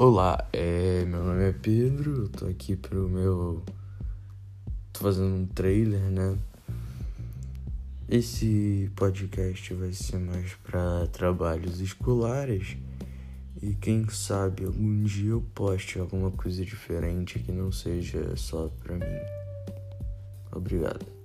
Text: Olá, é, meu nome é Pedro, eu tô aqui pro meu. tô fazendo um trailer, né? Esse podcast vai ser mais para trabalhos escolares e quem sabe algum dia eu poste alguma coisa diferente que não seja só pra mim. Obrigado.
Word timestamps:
Olá, 0.00 0.46
é, 0.52 1.04
meu 1.06 1.24
nome 1.24 1.42
é 1.48 1.52
Pedro, 1.52 2.22
eu 2.22 2.28
tô 2.28 2.46
aqui 2.46 2.76
pro 2.76 3.08
meu. 3.08 3.64
tô 4.92 5.00
fazendo 5.00 5.34
um 5.34 5.44
trailer, 5.44 6.02
né? 6.02 6.38
Esse 8.08 8.88
podcast 8.94 9.74
vai 9.74 9.92
ser 9.92 10.18
mais 10.20 10.54
para 10.62 11.08
trabalhos 11.08 11.80
escolares 11.80 12.76
e 13.60 13.74
quem 13.74 14.08
sabe 14.08 14.66
algum 14.66 15.02
dia 15.02 15.30
eu 15.30 15.44
poste 15.52 15.98
alguma 15.98 16.30
coisa 16.30 16.64
diferente 16.64 17.40
que 17.40 17.50
não 17.50 17.72
seja 17.72 18.36
só 18.36 18.70
pra 18.80 18.94
mim. 18.94 19.02
Obrigado. 20.52 21.17